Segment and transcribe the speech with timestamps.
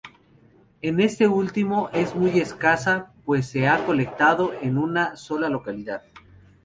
[0.81, 6.01] En este último es muy escasa, pues se ha colectado en una sola localidad.